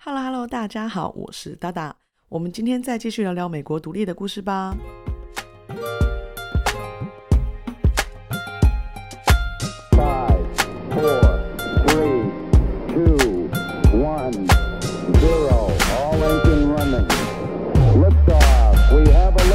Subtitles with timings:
[0.00, 1.96] Hello Hello，大家好，我是达达。
[2.28, 4.76] 我们今天再继续聊聊美国独立的故事吧。
[9.90, 10.46] Five,
[10.92, 11.40] four,
[11.88, 12.30] three,
[12.86, 13.50] two,
[13.92, 14.46] one,
[15.18, 15.72] zero.
[15.98, 17.08] All engine running.
[18.00, 18.94] Liftoff.
[18.94, 19.48] We have a.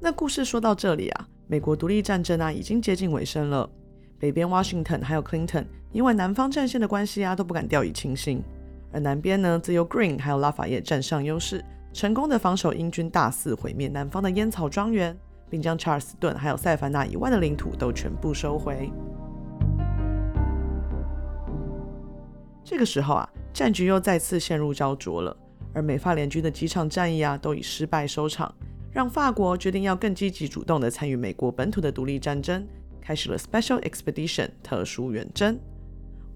[0.00, 3.70] 那故事说到这里啊，美国独立战争啊已经接近尾声了。
[4.22, 8.40] 北边 Washington 还有 Clinton 因为南方战线的关系啊，都不敢掉以轻心。
[8.92, 15.18] 而南边呢，则由 Green 还有拉法叶占上优势，成功的防守英军大肆毁灭南方的烟草庄园，
[15.50, 18.92] 并将查尔斯顿还有塞凡纳以外的领土都全部收回。
[22.62, 25.36] 这个时候啊，战局又再次陷入焦灼了。
[25.74, 28.54] 而美法联军的几场战役啊，都以失败收场，
[28.92, 32.64] 让法国决定要更积极主动的参与美国本土的独立战争，
[33.02, 35.58] 开始了 Special Expedition 特殊远征。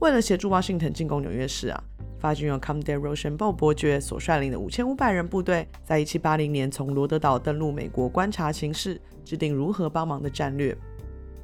[0.01, 1.83] 为了协助 Washington 进攻纽约市啊，
[2.19, 10.77] 法军由 Commodore Rochambeau 伯爵所率领的五千五百人部队，在一七八零年从罗德岛登陆美国，观察形势，制定如何帮忙的战略。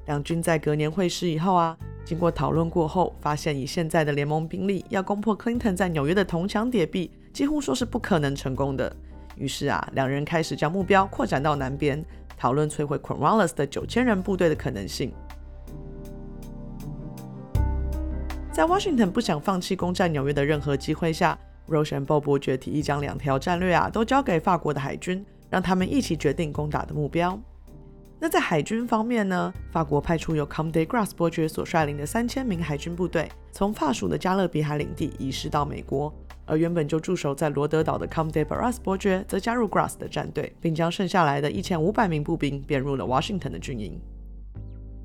[0.06, 8.94] 两军在隔年会师以后啊，经过讨论过后，发现以现在的联盟兵力，要攻破 Clinton 在纽约的铜墙铁壁，几乎说是不可能成功的。
[9.36, 12.05] 于是啊，两人开始将目标扩展到南边，
[12.36, 15.11] 讨论摧毁 Cornwallis 的九千人部队的可能性。
[18.53, 27.41] 在 Washington 不想放弃攻占纽约的任何机会下，Rochambeau 伯爵提议将两条战略啊都交给法国的海军，让他们一起决定攻打的目标。
[28.20, 36.12] 那在海军方面呢，法国派出由 Comte de Grasse 伯爵所率领的三千名海军部队，从法属的加勒比海领地移师到美国，
[36.45, 43.48] 而原本就驻守在罗德岛的 Comte de b a r a s 伯爵则加入 g r a s s 的战队，并将剩下来的一千五百名步兵编入了 Washington
[43.48, 43.98] 的军营。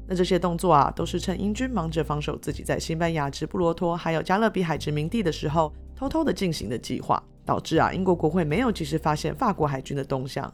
[0.08, 10.52] 那这些动作啊，都是趁英军忙着防守自己在西班牙直布罗陀还有加勒比海殖民地的时候，偷偷的进行的计划，导致啊英国国会没有及时发现法国海军的动向。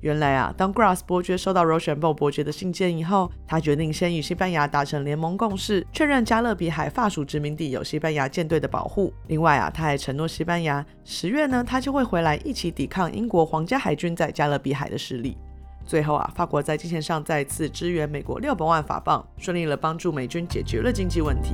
[0.00, 9.14] 原来啊，当 Grass 伯爵收到 Rochambeau 伯爵的信件以后，他决定先与西班牙达成联盟共识，确认加勒比海法属殖民地有西班牙舰队的保护。
[9.28, 15.38] 另外啊，他还承诺西班牙十月呢，他就会回来一起抵抗英国皇家海军在加勒比海的势力。
[15.84, 21.52] 最后啊，法国在金钱上再次支援美国六百万法镑，顺利了帮助美军解决了经济问题。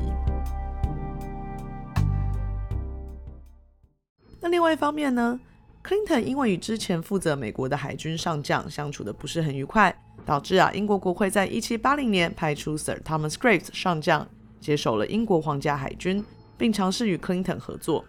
[4.41, 5.41] 那另外一方面呢
[5.83, 9.93] ，Clinton 因为与之前负责美国的海军上将相处的不是很愉快，
[10.25, 14.25] 导致啊英国国会在一七八零年派出 Sir Thomas Graves 上将
[14.61, 16.25] 接手了英国皇家海军，
[16.57, 18.05] 并尝试与 Clinton 合作。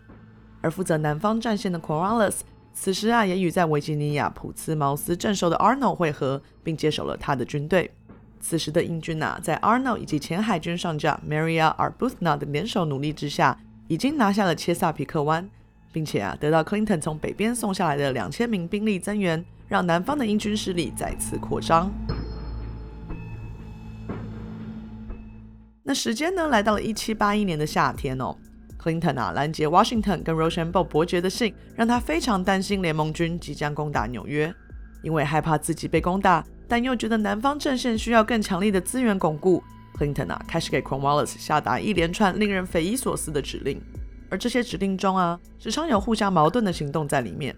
[0.62, 2.42] 而负责南方战线的 Cornwallis。
[2.82, 7.92] 此时啊，也与在维吉尼亚普茨茅斯镇守的 Arnold 会合，并接手了他的军队。
[8.40, 15.50] 此时的英军啊，在 Arnold 以及前海军上将 Maria Arbuthnot 的联手努力之下，已经拿下了切萨皮克湾，
[15.92, 21.92] 并且啊，得到 Clinton 从北边送下来的两千名兵力增援，让南方的英军势力再次扩张。
[25.84, 28.38] 那时间呢，来到了一七八一年的夏天哦。
[28.82, 34.54] Clinton 啊，拦截 Washington 跟 Rochambeau 伯爵的信，让他非常担心联盟军即将攻打纽约。
[35.02, 39.64] 因为害怕自己被攻打，但又觉得南方阵线需要更强力的资源巩固
[39.98, 43.82] ，Clinton 啊，开始给 Cornwallis 下达一连串令人匪夷所思的指令。
[44.30, 47.56] 而这些指令中啊，时常有互相矛盾的行动在里面。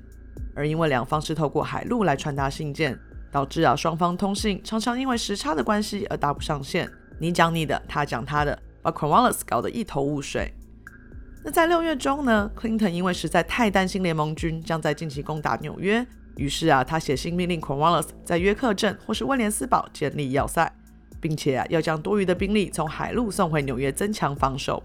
[0.55, 2.97] 而因为两方是透过海路来传达信件，
[3.31, 6.87] 导致啊双方通信常常因为时差的关系而搭不上线。
[7.19, 10.53] 你讲你的，他讲他的，把 Cornwallis 搞得一头雾水。
[11.43, 20.71] 那在六月中呢，Clinton 因为实在太担心联盟军将在近期攻打纽约，于是啊，他写信命令 Cornwallis 在约克镇或是威廉斯堡建立要塞，
[21.19, 24.83] 并且啊，要将多余的兵力从海路送回纽约增强防守。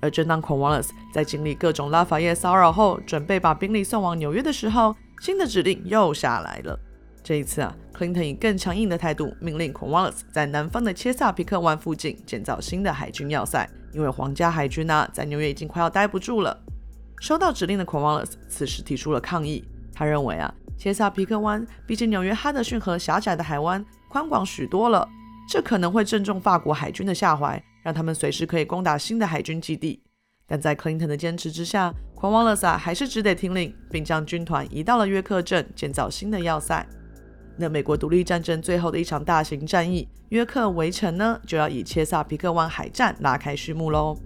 [0.00, 6.78] 而正当 Cornwallis 在经历各种拉法叶骚扰后，准备把兵力送往纽约的时候，新的指令又下来了。
[7.22, 13.68] 这一次啊，Clinton 以更强硬的态度命令 Cornwallis 在南方的切萨皮克湾附近建造新的海军要塞。
[13.92, 16.58] 因为皇家海军呢，在纽约已经快要待不住了。
[17.20, 19.64] 收到指令的 Cornwallis 此时提出了抗议。
[19.94, 25.08] 他认为啊，切萨皮克湾比起纽约哈德逊河狭窄的海湾宽广许多了，
[25.48, 30.02] 这可能会正中法国海军的下怀，让他们随时可以攻打新的海军基地。
[30.46, 36.84] 但在 Clinton 的坚持之下，Cornwallis 还是只得听令，并将军团移到了约克镇建造新的要塞。
[37.56, 44.18] 那美国独立战争最后的一场大型战役——约克围城呢，就要以切萨皮克湾海战拉开序幕喽。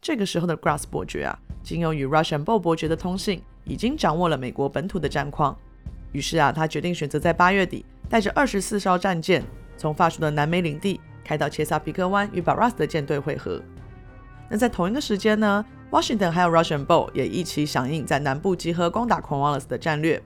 [0.00, 5.56] 这个时候的 Grass 伯爵啊，仅有与 Russian Bow 伯爵的通信，已经掌握了美国本土的战况。
[6.10, 9.44] 于是啊，他决定选择在八月底带着二十四艘战舰，
[9.76, 11.00] 从法属的南美领地
[11.32, 13.58] 开到切萨皮克湾与 Barras 的舰队会合。
[14.50, 20.22] 那在同一个时间呢，Washington 还有 Russian Bow 也一起响应在南部集合攻打 Cornwallis 的战略。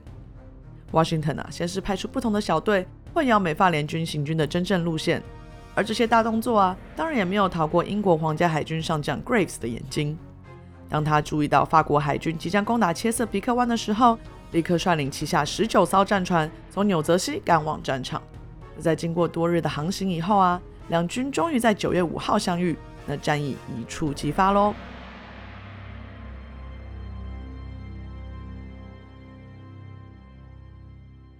[0.91, 5.23] Washington 啊，先是派出不同的小队混淆美法联军行军的真正路线，
[5.75, 10.17] 而这些大动作啊，当然也没有逃过英国皇家海军上将 Graves 的眼睛。
[10.89, 14.19] 当他注意到法国海军即将攻打切瑟皮克湾的时候，
[14.51, 18.21] 立刻率领旗下十九艘战船从纽泽西赶往战场。
[18.77, 22.77] 在经过多日的航行以后啊，两军终于在九月五号相遇。
[23.05, 24.73] 那战役一触即发喽。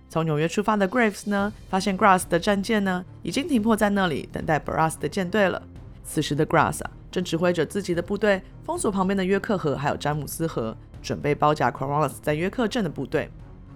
[0.10, 5.62] 从纽约出发的 Graves 呢，发现 Grass 的战舰呢已经停泊在那里，等待 bras 的舰队了。
[6.06, 13.30] 此时的 Grass 啊，正指挥着自己的部队封锁旁边的约克河，还有詹姆斯河，准备包夹 Cornwallis 在约克镇的部队。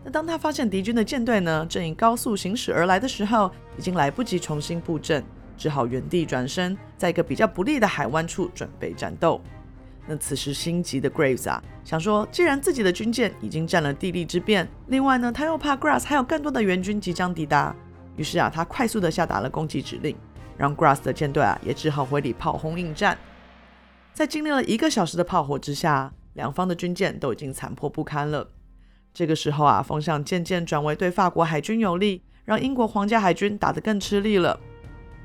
[0.05, 5.21] 那当他发现敌军的舰队呢正以高速行驶而来的时候，已经来不及重新布阵。
[5.61, 9.39] 只好原地转身，在一个比较不利的海湾处准备战斗。
[10.07, 17.75] 那此时心急的 Graves 啊，想说，既然自己的军舰已经占了地利之便，另外呢，他又怕 Grass 还有更多的援军即将抵达，
[18.17, 20.15] 于是啊，他快速的下达了攻击指令，
[20.57, 23.15] 让 Grass 的舰队啊也只好回礼炮轰应战。
[24.11, 28.49] 在经历了一个小时的炮火之下，两方的军舰都已经残破不堪了。
[29.13, 34.59] 这个时候啊，风向渐渐转为对法国海军有利，让英国皇家海军打得更吃力了。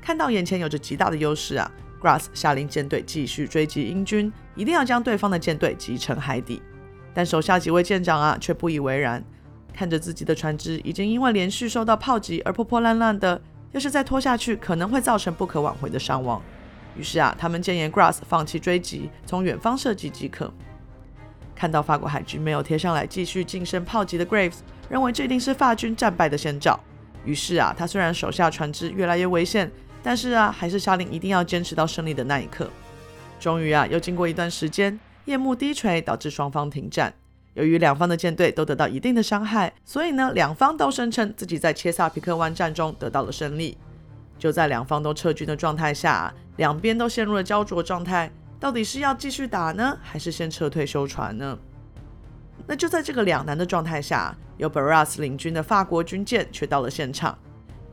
[0.07, 1.69] 看到眼前有着极大的优势啊
[2.01, 6.61] ，Grass 下令舰队继续追击英军，一定要将对方的舰队击沉海底。
[7.13, 9.21] 但手下几位舰长啊却不以为然，
[9.73, 13.41] 看着自己的船只已经因为连续受到炮击而破破烂烂的，
[13.73, 16.41] 要是再拖下去，可能会造成不可挽回的伤亡。
[16.97, 20.49] 于是啊，他们建议 Grass 放弃追击，从远方射击即可。
[21.53, 26.79] 看到法国海军没有贴上来继续近身炮击的 Graves，认为这一定是法军战败的先兆。
[27.25, 29.69] 于是啊，他虽然手下船只越来越危险。
[30.01, 32.69] 但是啊，还是下令一定要坚持到胜利的那一刻。
[33.39, 37.13] 终于啊，又经过一段时间，夜幕低垂，导致双方停战。
[37.53, 43.77] 由于两方的舰队都得到一定的伤害，所以呢，两方都声称自己在切萨皮克湾战中得到了胜利。
[44.37, 48.31] 就在两方都撤军的状态下，两边都陷入了焦灼状态。
[48.59, 51.57] 到底是要继续打呢，还是先撤退修船呢？
[52.67, 57.37] 那就在这个两难的状态下，由 Barras 领军的法国军舰却到了现场。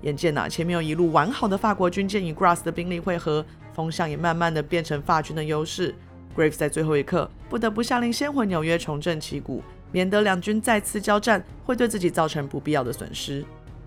[0.05, 5.95] 眼见呐，前面有一路完好的法国军舰与 Grass 的兵力汇合，风向也慢慢的变成法军的优势。
[6.37, 9.63] Graves 在最后一刻不得不下令先回纽约重振旗鼓，
[9.93, 13.43] 免得两军再次交战会对自己造成不必要的损失。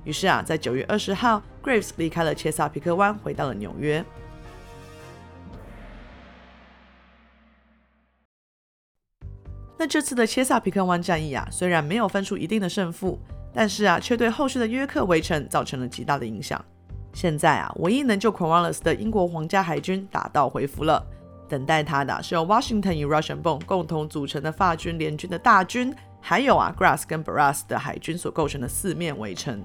[0.05, 4.03] 于是啊，在九月二十号，Graves 离开了切萨皮克湾，回到了纽约。
[9.77, 13.19] 那这次的切萨皮克湾战役啊，虽然没有分出一定的胜负。
[13.53, 16.63] 但是啊，却对后续的约克围城造成了极大的影响。
[17.13, 21.03] 现在啊，唯一能救 Cornwallis 的英国皇家海军打道回府了。
[21.49, 29.63] 等待他的是由 Washington 与 Russian Bow 共同组成的法军联军的大军，还有啊 Grass 跟 Barras 的海军所构成的四面围城。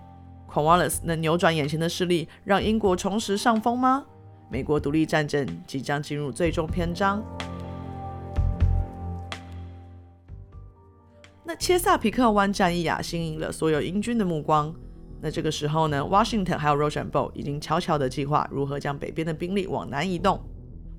[0.48, 4.04] Cornwallis 能扭转眼前的势力，让英国重拾上风吗？
[4.48, 7.22] 美国独立战争即将进入最终篇章。
[11.62, 14.74] 切萨皮克湾战役啊，吸引了所有英军的目光。
[15.20, 20.42] 那这个时候呢，Washington 还有 Rochambeau 已经悄悄的计划如何将北边的兵力往南移动。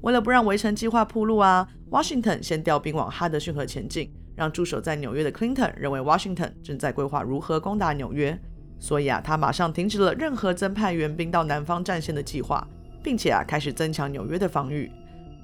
[0.04, 8.40] 为了不让围城计划铺路啊，Washington 先调兵往哈德逊河前进，让驻守在纽约的 Clinton 认为 Washington 正在规划如何攻打纽约，
[8.80, 12.66] 所以啊，他马上停止了任何增派援兵到南方战线的计划，
[13.04, 14.90] 并且啊，开始增强纽约的防御。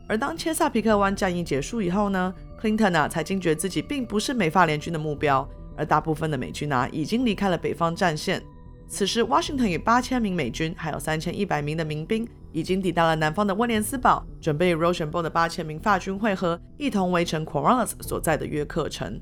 [0.10, 5.48] 而当切萨皮克湾战役结束以后呢？Clinton 啊，才惊觉自己并不是美法联军的目标，
[5.78, 8.42] 而大部分的美军啊已经离开了北方战线。
[8.88, 19.22] 此时，Washington 与八千名美军，还有三千一百名的民兵，已经抵达了南方的威廉斯堡，准备与 r o s h a n b o 的八千名法军会合，一同围城 Cornwallis 所在的约克城。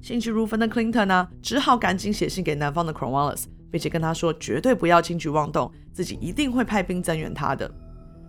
[0.00, 7.72] 心急如焚的 Clinton 呢，只好赶紧写信给南方的 Cornwallis，并且跟他说，绝对不要轻举妄动，自己一定会派兵增援他的。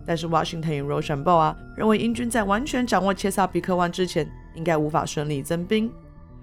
[0.06, 5.90] 但是 Washington 与 Rochambeau 啊，认为英军在完全掌握切萨皮克湾之前，应该无法顺利增兵。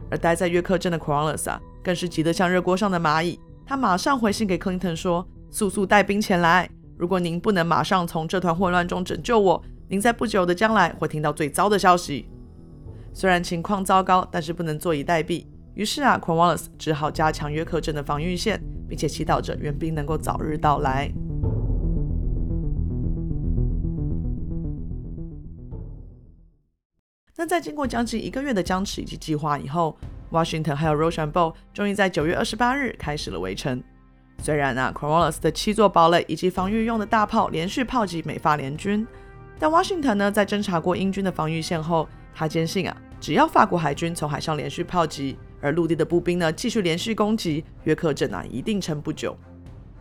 [0.10, 3.40] 而待在约克镇的 Cornwallis 啊，更是急得像热锅上的蚂蚁。
[3.66, 6.70] 他马上回信给 Clinton 说：“速速带兵前来！
[6.98, 12.28] 如果您不能马上从这团混乱中拯救我，您在不久的将来会听到最糟的消息。”
[13.14, 15.46] 虽然情况糟糕，但是不能坐以待毙。
[15.74, 21.10] 于是啊，Cornwallis 只好加强约克镇的防御线，并且祈祷着援兵能够早日到来。
[27.42, 29.98] 但在经过将近一个月的僵持以及计划以后
[30.32, 33.82] ，Washington 还有 Rochambeau 终于在九月二十八日开始了围城。
[34.44, 39.08] 虽然啊，Cornwallis 的七座堡垒以及防御用的大炮连续炮击美法联军，
[39.58, 49.36] 但 Washington 呢在侦查过英军的防御线后，他坚信啊，只要法国海军从海上连续炮击，而陆地的步兵呢继续连续攻击，约克镇啊一定撑不久。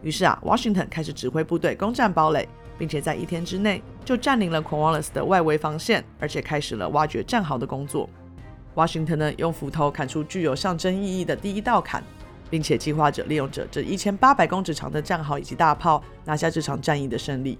[0.02, 2.46] 于是啊，Washington 开始指挥部队攻占堡垒，
[2.80, 8.08] 并且在一天之内就占领了 Cornwallis 的外围防线，而且开始了挖掘战壕的工作。
[8.74, 12.02] Washington 呢用斧头砍出具有象征意义的第一道坎。
[12.50, 17.56] 并且计划着利用着这一千八百公尺长的战壕以及大炮拿下这场战役的胜利，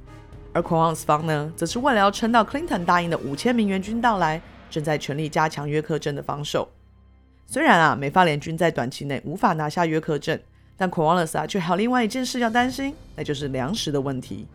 [0.53, 6.69] 而 c o n 斯方呢，则是为了要撑到 Clinton 答应的五千名援军到来，正在全力加强约克镇的防守。
[7.47, 10.43] 虽然啊，美法联军在短期内无法拿下约克镇，
[10.77, 14.49] 但 c o n w a l l i s 啊却还有另外一件事要担心，那就是粮食的问题。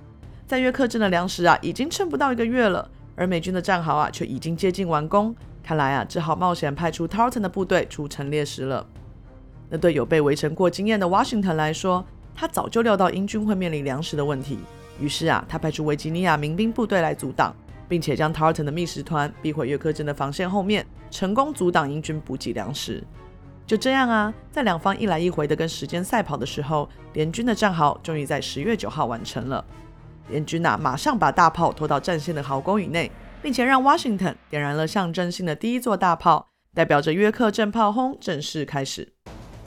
[0.48, 8.86] 在约克镇的粮食啊已经撑不到一个月了，而美军的战壕啊却已经接近完工，看来啊只好冒险派出 Tarleton 的部队出城猎食了。
[9.70, 14.60] 那对有被围城过经验的 Washington 来说，他早就料到英军会面临粮食的问题。
[15.00, 17.52] 于是啊，他派出维吉尼亚民兵部队来阻挡，
[17.90, 23.04] 并且将 Tarleton 的密使团逼回约克镇的防线后面，成功阻挡英军补给粮食。
[23.66, 29.66] 就这样啊，在两方一来一回的跟时间赛跑的时候，联军的战壕终于在十月九号完成了。
[30.30, 39.14] 联军啊，马上把大炮拖到战线的壕沟以内，并且让 Washington 点燃了象征性的第一座大炮，代表着约克镇炮轰正式开始。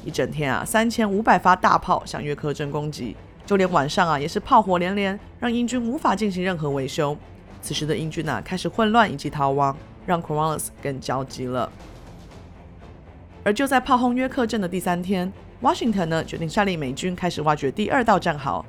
[0.04, 7.16] 一整天啊，三千五百发大炮向约克镇攻击，就连晚上啊也是炮火连连，让英军无法进行任何维修。
[7.60, 11.70] 此时的英军啊开始混乱以及逃亡，让 Cornwallis 更焦急了。
[13.44, 18.64] 而就在炮轰约克镇的第三天，Washington 呢决定率领美军开始挖掘第二道战壕。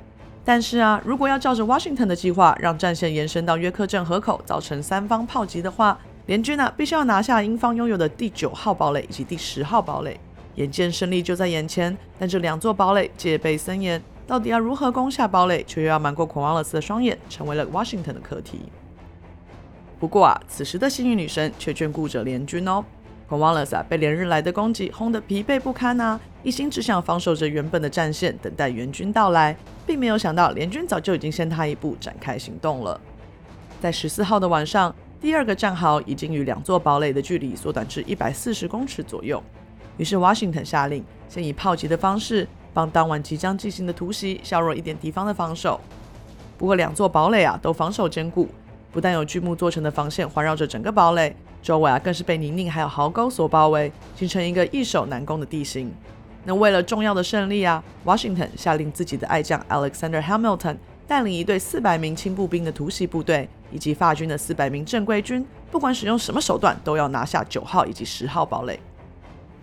[0.45, 10.19] 但是啊，如果要照着 Washington 的计划，让战线延伸到约克镇河口，造成三方炮击的话，联军呢必须要拿下英方拥有的第九号堡垒以及第十号堡垒。
[10.55, 18.61] 眼见胜利就在眼前，但这两座堡垒戒备森严，到底要如何攻下堡垒，却又要瞒过孔瓦勒斯的双眼，成为了 Washington 的课题。
[19.99, 22.83] 不过啊，此时的幸运女神却眷顾着联军哦。
[23.29, 29.55] 孔瓦勒斯啊，被连日来的攻击轰得疲惫不堪呐，一心只想防守着原本的战线，等待援军到来，
[29.85, 32.99] 并没有想到联军早就已经先他一步展开行动了。
[33.79, 39.41] 在十四号的晚上，第二个战壕已经与两座堡垒的距离缩短至一百四十公尺左右。
[39.97, 45.79] 于是，Washington 下令先以炮击的方式帮当晚即将进行的突袭削弱一点敌方的防守。
[46.57, 48.49] 不过，两座堡垒啊都防守坚固，
[48.91, 55.91] 不但有巨木做成的防线环绕着整个堡垒，周围啊更是被泥泞还有壕沟所包围，形成一个易守难攻的地形。
[56.45, 68.79] 那为了重要的胜利啊，Washington 下令自己的爱将 Alexander Hamilton 带领一队四百名轻步兵的突袭部队，以及法军的四百名正规军，不管使用什么手段，都要拿下九号以及十号堡垒。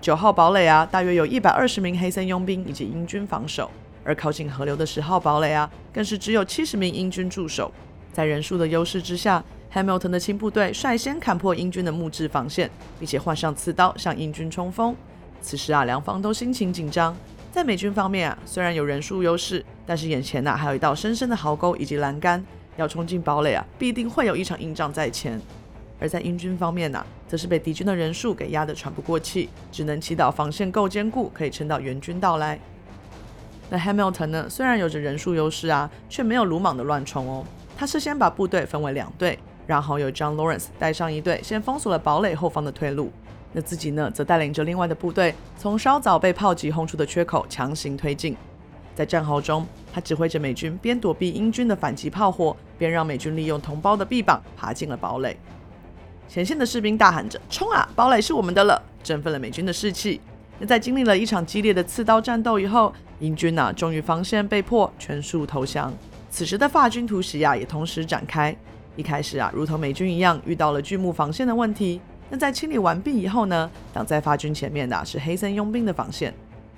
[0.01, 3.65] 九号堡垒啊，大约有一百二十名黑森佣兵以及英军防守；
[4.05, 7.73] 而靠近河流的十号堡垒啊，更是只有七十名英军驻守。
[8.13, 9.43] 在人数的优势之下
[9.77, 14.97] ，Hamilton 的轻部队率先砍破英军的木质防线，并且换上刺刀向英军冲锋。
[15.43, 17.15] 此时啊，两方都心情紧张。
[17.53, 22.43] 在美军方面啊，虽然有人数优势，但是眼前呐还有一道深深的壕沟以及栏杆，
[22.79, 25.39] 要冲进堡垒啊，必定会有一场硬仗在前。
[26.01, 32.59] 而在英军方面呢，则是被敌军的人数给压得喘不过气，只能祈祷防线够坚固，可以撑到援军到来。
[33.69, 37.45] 那 Hamilton 呢，虽然有着人数优势啊，却没有鲁莽的乱冲哦。
[37.79, 43.11] 他事先把部队分为两队，然后由 John Lawrence 带上一队，先封锁了堡垒后方的退路。
[43.53, 48.37] 那自己呢，则带领着另外的部队，从稍早被炮击轰出的缺口强行推进。
[48.95, 55.37] 在战壕中，他指挥着美军边躲避英军的反击炮火，边让美军利用同胞的臂膀爬进了堡垒。
[56.29, 57.89] 前线的士兵大喊着：“冲啊！
[57.95, 60.21] 堡垒是我们的了！”振奋了美军的士气。
[60.59, 65.93] 那在经历了一场激烈的刺刀战斗以后，英军呐终于防线被破，全数投降。
[66.31, 68.57] 此时的法军突袭啊也同时展开。
[68.97, 72.01] 一开始啊，如同美军一样，遇到了巨木防线的问题。
[72.31, 76.33] 那在清理完毕以后呢，挡在法军前面的是黑森佣兵的防线。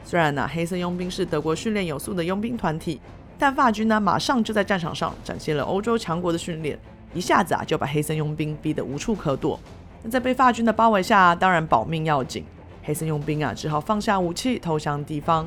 [0.05, 3.01] 虽然呢，黑森佣兵是德国训练有素的佣兵团体，
[3.39, 6.79] 但法军呢马上就在战场上展现了欧洲强国的训练。
[7.15, 9.59] 一下子啊，就把黑森佣兵逼得无处可躲。
[10.03, 12.45] 那在被法军的包围下，当然保命要紧。
[12.83, 15.47] 黑森佣兵啊，只好放下武器投降敌方。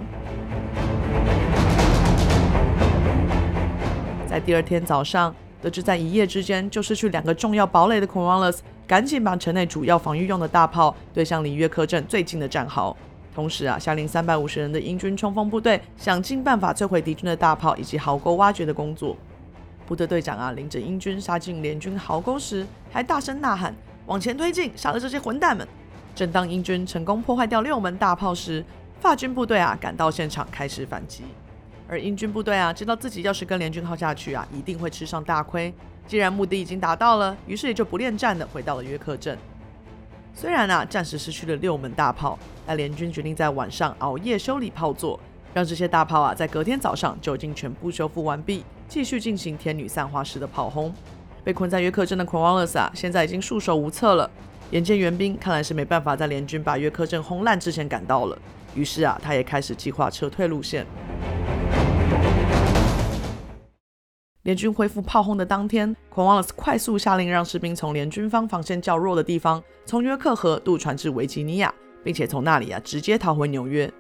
[4.28, 12.96] 在第二天早上，得知在一夜之间就失去两个重要堡垒的 Cornwallis，赶紧把城内主要防御用的大炮对向离约克镇最近的战壕，
[13.36, 19.16] 同时啊，下令三百五十人的英军冲锋部队想尽办法摧毁敌军的大炮以及壕沟挖掘的工作。
[19.86, 23.76] 部队队长啊，领着英军杀进联军壕沟时，还大声呐喊
[24.06, 25.68] 往前推进，杀了这些混蛋们！
[26.16, 28.64] 正当英军成功破坏掉六门大炮时，
[29.00, 31.24] 法军部队啊赶到现场开始反击。
[31.92, 35.74] 而英军部队啊知道自己要是跟联军耗下去啊，一定会吃上大亏。
[36.08, 39.38] 既然目的已经达到了，于是也就不恋战的回到了约克镇。
[40.34, 45.20] 虽然啊暂时失去了六门大炮，但联军决定在晚上熬夜修理炮座，
[45.54, 50.94] 让这些大炮啊在隔天早上就已经全部修复完毕，继续进行天女散花式的炮轰。
[51.44, 54.32] 被困在约克镇的 Cornwallis 啊，现在已经束手无策了。
[54.70, 58.38] 眼见援兵看来是没办法在联军把约克镇轰烂之前赶到了，
[58.76, 60.86] 于是啊，他也开始计划撤退路线。
[64.44, 71.72] 联军恢复炮轰的当天，Cornwallis 快速下令让士兵从联军方防线较弱的地方，从约克河渡船至维吉尼亚，
[72.04, 73.92] 并且从那里啊直接逃回纽约。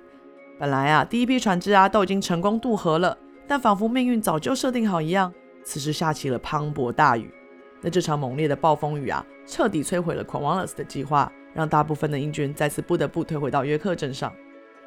[0.59, 3.15] 本来啊，第一批船只啊都已经成功渡河了，
[3.47, 5.31] 但仿佛命运早就设定好一样，
[5.63, 7.31] 此时下起了磅礴大雨。
[7.79, 14.33] 那这场猛烈的暴风雨啊，彻底摧毁了 Cornwallis 的计划，让大部分的英军再次不得不退回到约克镇上。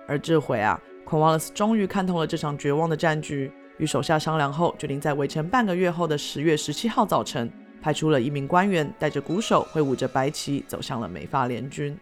[0.08, 7.50] 而这回啊，Cornwallis 终于看通了这场绝望的战局，与手下商量后，决定在围城半个月后的十月十七号早晨，
[7.82, 11.98] 派出了一名官员，带着鼓手，挥舞着白旗，走向了美法联军。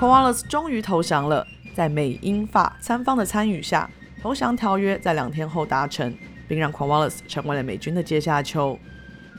[0.00, 1.46] Cornwallis 终于投降了。
[1.74, 3.90] 在美英法三方的参与下，
[4.22, 6.14] 投降条约在两天后达成，
[6.46, 8.78] 并让 Cornwallis 成为了美军的阶下囚。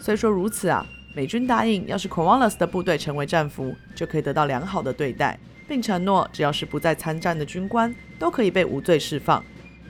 [0.02, 9.42] 虽说如此啊，美军答应，要是 Cornwallis 的部队成为战俘，就可以得到良好的对待，并承诺只要是不再参战的军官都可以被无罪释放。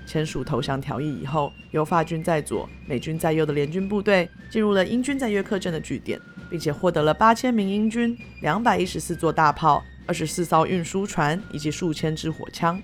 [0.05, 9.83] 签署投降条约以后，由法军在左、美军在右的联军部队进入了英军在约克镇的据点，并且获得了八千名英军、两百一十四座大炮。
[10.07, 12.79] 二十四艘运输船以及数千支火枪。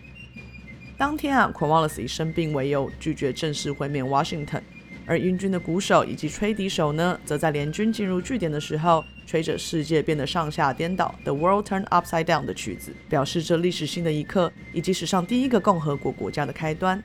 [0.98, 4.62] 当天啊，Cornwallis 以生病为由拒绝正式会面 Washington，
[5.06, 17.02] 而英军的鼓手以及吹笛手呢，则在联军进入据点的时候，吹着世界变得上下颠倒 The World Turned Upside Down 的曲子，表示这历史性的一刻以及史上第一个共和国国家的开端。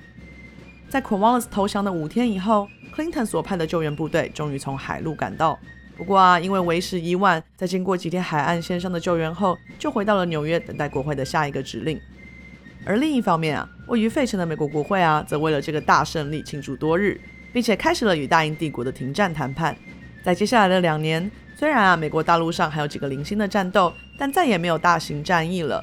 [0.89, 5.59] 在 Cornwallis 投降的五天以后，Clinton 所派的救援部队终于从海路赶到。
[5.97, 11.99] 不过啊，因为为时已晚，在经过几天海岸线上的救援后，就回到了纽约，等待国会的下一个指令。
[12.85, 17.19] 而另一方面啊，位于费城的美国国会啊，则为了这个大胜利庆祝多日，
[17.57, 19.75] 并且开始了与大英帝国的停战谈判。
[20.23, 25.83] 在接下来的两年，虽然啊，美国大陆上还有几个零星的战斗，但再也没有大型战役了。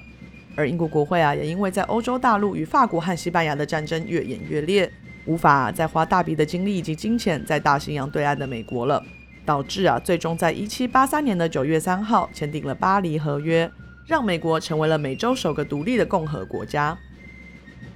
[0.55, 4.87] 而英国国会啊，也因为在欧洲大陆与法国和西班牙的战争越演越烈，
[5.25, 9.03] 无法再花大笔的精力以及金钱在大西洋对岸的美国了。
[9.43, 13.67] 导致啊，最终在一七八三年的九月三号签订了巴黎合约，
[14.05, 16.95] 让美国成为了美洲首个独立的共和国家。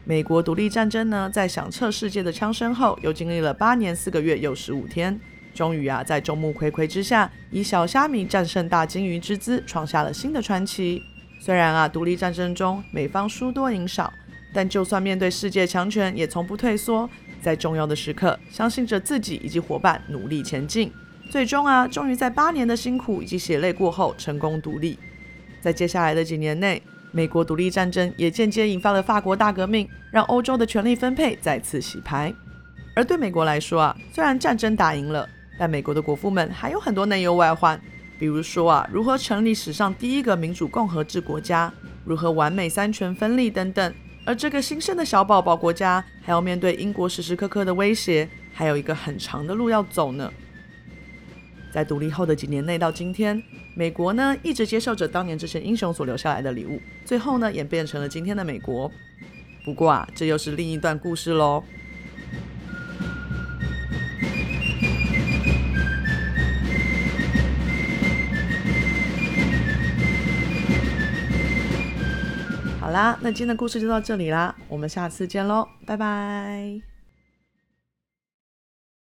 [0.07, 5.19] 美国独立战争呢，在响彻世界的枪声后，又经历了八年四个月又十五天，
[5.53, 11.03] 终于啊，在众目睽睽之下，以小虾米战胜大鲸鱼之姿，创下了新的传奇。
[11.41, 14.09] 虽然啊，独立战争中美方输多赢少，
[14.53, 17.09] 但就算面对世界强权，也从不退缩，
[17.41, 20.89] 在重要的时刻，相信着自己以及伙伴，努力前进。
[21.29, 24.97] 最终啊，终于在八年的辛苦以及血泪过后，成功独立。
[25.59, 32.33] 在接下来的几年内，美国独立战争也间接引发了法国大革命，让欧洲的权力分配再次洗牌。
[32.95, 37.79] 而对美国来说啊，虽然战争打赢了，但美国的国父们还有很多内忧外患，
[38.19, 41.71] 比如说啊，如何成立史上第一个民主共和制国家，
[42.03, 43.93] 如何完美三权分立等等。
[44.25, 50.31] 而这个新生的小宝宝国家，还要面对英国时时刻刻的威胁，还有一个很长的路要走呢。
[51.77, 53.39] 在独立后的几年内到今天，
[53.75, 58.91] 美国呢一直接受着当年这些英雄所留下来的礼物，最后呢演变成了今天的美国。
[59.63, 61.63] 不过啊，这又是另一段故事喽。
[72.79, 76.96] 好啦，那今天的故事就到这里啦，我们下次见喽，拜拜。